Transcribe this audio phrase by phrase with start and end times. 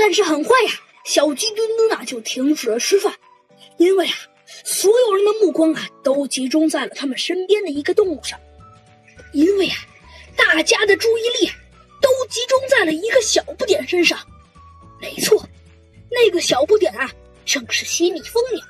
[0.00, 0.70] 但是很快呀，
[1.04, 3.14] 小鸡墩墩啊就停止了吃饭，
[3.76, 4.14] 因为啊，
[4.64, 8.40] 所有人的目光啊都集中在了他们身边的一个动物上，
[9.34, 9.76] 因为啊，
[10.34, 11.50] 大家的注意力
[12.00, 14.18] 都集中在了一个小不点身上。
[14.98, 15.46] 没错，
[16.10, 17.10] 那个小不点啊，
[17.44, 18.64] 正是西蜜蜂鸟。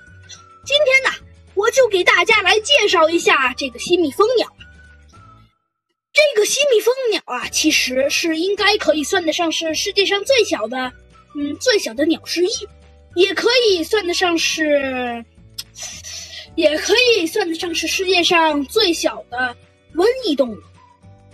[0.67, 4.53] 今天呢，我就给大家来介绍一下这个西蜜蜂鸟。
[6.13, 10.93] 这个西蜜蜂鸟啊，其实是应该可以算得上是世界上最小的，
[11.35, 12.69] 嗯，最小的鸟之一，
[13.15, 15.25] 也可以算得上是，
[16.57, 19.57] 也可以算得上是世界上最小的
[19.95, 20.59] 温异动物，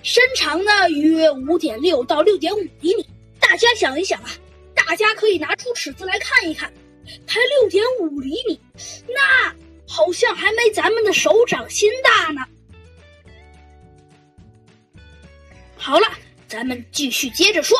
[0.02, 3.06] 身长呢约五点六到六点五厘米。
[3.40, 4.30] 大家想一想啊，
[4.74, 6.73] 大家可以拿出尺子来看一看，
[7.26, 8.60] 才六点五厘米，
[9.09, 9.54] 那
[9.87, 12.42] 好像还没咱们的手掌心大呢。
[15.76, 16.06] 好了，
[16.48, 17.78] 咱们继续接着说。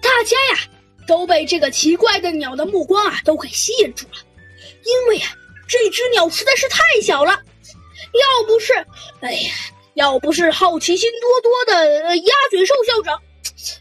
[0.00, 0.60] 大家呀，
[1.06, 4.18] 都被这个奇怪的鸟的目光啊，都给吸引住了。
[4.84, 5.26] 因为呀，
[5.66, 7.32] 这只鸟实在是太小了。
[8.12, 8.72] 要不是，
[9.20, 9.52] 哎呀，
[9.94, 13.20] 要不是好奇心多多的鸭嘴兽校长，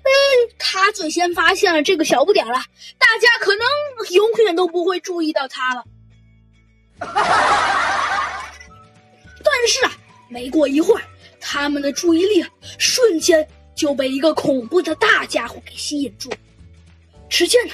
[0.03, 0.11] 哎，
[0.57, 2.53] 他最先发现了这个小不点了，
[2.97, 3.67] 大家可能
[4.11, 5.83] 永远都不会注意到他了。
[9.45, 9.91] 但是啊，
[10.29, 11.03] 没过一会儿。
[11.45, 12.43] 他们的注意力
[12.79, 16.37] 瞬间就被一个恐怖的大家伙给吸引住了。
[17.33, 17.73] 只见呢，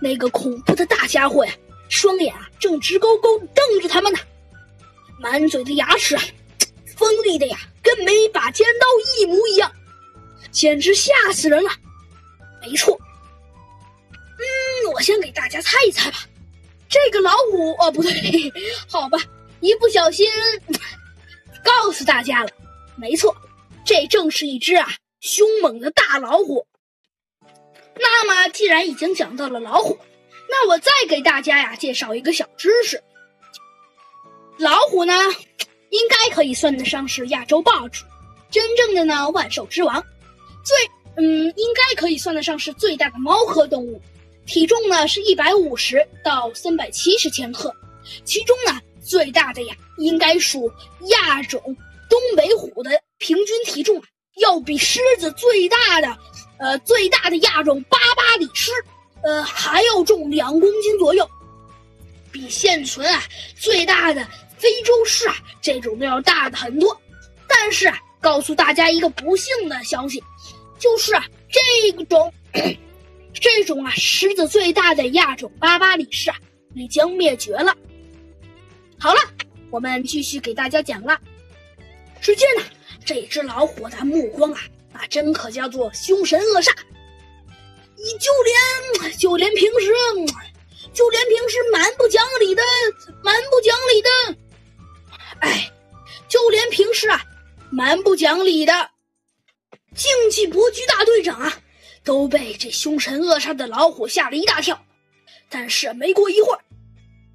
[0.00, 1.52] 那个恐怖的大家伙呀，
[1.88, 4.18] 双眼啊正直勾勾瞪着他们呢，
[5.18, 6.22] 满嘴的牙齿啊，
[6.96, 8.86] 锋利的呀，跟每把尖刀
[9.18, 9.72] 一模一样，
[10.52, 11.70] 简直吓死人了。
[12.60, 12.96] 没错，
[14.12, 16.18] 嗯，我先给大家猜一猜吧。
[16.88, 18.52] 这个老虎哦，不对，
[18.88, 19.18] 好吧，
[19.58, 20.30] 一不小心
[21.64, 22.50] 告诉大家了。
[22.94, 23.34] 没错，
[23.84, 26.64] 这正是一只啊凶猛的大老虎。
[27.98, 29.98] 那么，既然已经讲到了老虎，
[30.48, 33.02] 那我再给大家呀介绍一个小知识。
[34.58, 35.14] 老虎呢，
[35.90, 38.04] 应该可以算得上是亚洲霸主，
[38.50, 40.02] 真正的呢万兽之王，
[40.64, 40.76] 最
[41.16, 44.00] 嗯应该可以算得上是最大的猫科动物，
[44.46, 47.74] 体重呢是一百五十到三百七十千克，
[48.24, 50.70] 其中呢最大的呀应该属
[51.08, 51.60] 亚种。
[52.10, 53.98] 东北虎的平均体重
[54.36, 56.14] 要比狮子最大的，
[56.62, 58.70] 呃，最大的亚种巴巴里狮，
[59.24, 61.28] 呃，还要重两公斤左右，
[62.30, 63.20] 比现存啊
[63.56, 64.24] 最大的
[64.56, 66.96] 非洲狮啊这种都要大的很多。
[67.48, 70.22] 但是啊，告诉大家一个不幸的消息，
[70.78, 72.32] 就是啊这种
[73.34, 76.36] 这种啊狮子最大的亚种巴巴里狮啊
[76.76, 77.76] 已经灭绝了。
[79.00, 79.20] 好了，
[79.68, 81.20] 我们继续给大家讲了。
[82.20, 82.62] 只见呢，
[83.04, 84.60] 这只老虎的目光啊，
[84.92, 86.70] 那真可叫做凶神恶煞。
[87.96, 88.30] 你就
[89.02, 89.92] 连就连平时，
[90.92, 92.62] 就连平时蛮不讲理的、
[93.22, 94.10] 蛮不讲理的，
[95.40, 95.72] 哎，
[96.28, 97.22] 就连平时啊
[97.70, 98.90] 蛮不讲理的
[99.94, 101.56] 竞技搏击大队长啊，
[102.02, 104.84] 都被这凶神恶煞的老虎吓了一大跳。
[105.48, 106.60] 但是没过一会儿，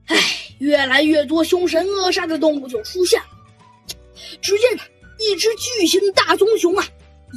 [0.07, 0.17] 哎，
[0.59, 3.27] 越来越多凶神恶煞的动物就出现了。
[4.41, 4.77] 只见
[5.19, 6.85] 一只巨型大棕熊啊，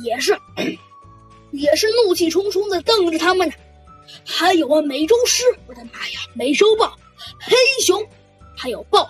[0.04, 0.38] 也是，
[1.52, 3.54] 也是怒气冲冲的瞪着他们呢。
[4.24, 6.98] 还有啊，美洲狮，我的妈呀，美洲豹、
[7.40, 8.04] 黑熊，
[8.56, 9.08] 还有豹，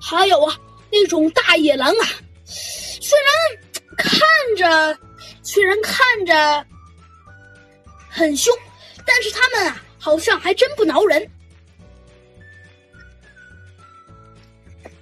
[0.00, 0.58] 还有啊，
[0.90, 2.08] 那种大野狼啊。
[2.44, 4.20] 虽然看
[4.56, 4.98] 着，
[5.42, 6.66] 虽然看着
[8.08, 8.54] 很凶，
[9.06, 11.26] 但是他们啊，好像还真不挠人。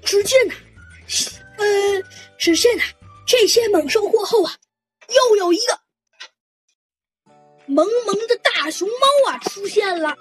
[0.03, 0.55] 只见呢。
[1.59, 1.65] 呃，
[2.39, 2.85] 只见啊，
[3.27, 4.55] 这些猛兽过后啊，
[5.11, 5.81] 又有一个
[7.67, 10.17] 萌萌的大熊猫啊出现了。